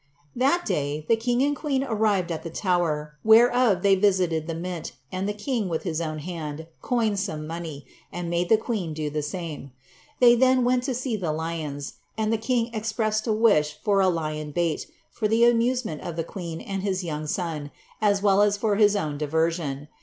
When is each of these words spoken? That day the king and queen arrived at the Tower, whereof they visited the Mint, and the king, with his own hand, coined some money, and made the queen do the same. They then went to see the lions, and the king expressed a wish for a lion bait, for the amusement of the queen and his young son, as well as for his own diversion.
That 0.35 0.65
day 0.65 1.05
the 1.07 1.15
king 1.15 1.43
and 1.43 1.55
queen 1.55 1.83
arrived 1.83 2.31
at 2.31 2.41
the 2.41 2.49
Tower, 2.49 3.19
whereof 3.23 3.83
they 3.83 3.93
visited 3.93 4.47
the 4.47 4.55
Mint, 4.55 4.93
and 5.11 5.29
the 5.29 5.31
king, 5.31 5.69
with 5.69 5.83
his 5.83 6.01
own 6.01 6.17
hand, 6.17 6.65
coined 6.81 7.19
some 7.19 7.45
money, 7.45 7.85
and 8.11 8.27
made 8.27 8.49
the 8.49 8.57
queen 8.57 8.95
do 8.95 9.11
the 9.11 9.21
same. 9.21 9.73
They 10.19 10.33
then 10.33 10.63
went 10.63 10.81
to 10.85 10.95
see 10.95 11.15
the 11.17 11.31
lions, 11.31 11.97
and 12.17 12.33
the 12.33 12.39
king 12.39 12.73
expressed 12.73 13.27
a 13.27 13.31
wish 13.33 13.77
for 13.83 14.01
a 14.01 14.09
lion 14.09 14.49
bait, 14.49 14.87
for 15.11 15.27
the 15.27 15.45
amusement 15.45 16.01
of 16.01 16.15
the 16.15 16.23
queen 16.23 16.61
and 16.61 16.81
his 16.81 17.03
young 17.03 17.27
son, 17.27 17.69
as 18.01 18.23
well 18.23 18.41
as 18.41 18.57
for 18.57 18.77
his 18.77 18.95
own 18.95 19.19
diversion. 19.19 19.87